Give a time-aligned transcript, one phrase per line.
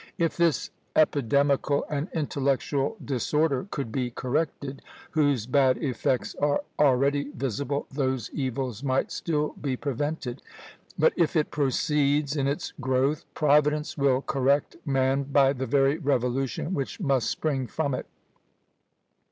[0.17, 4.81] _If this epidemical and intellectual disorder could be corrected,
[5.11, 10.41] whose bad effects are already visible, those evils might still be prevented;
[10.97, 16.73] but if it proceeds in its growth, Providence will correct man by the very revolution
[16.73, 18.07] which must spring from it.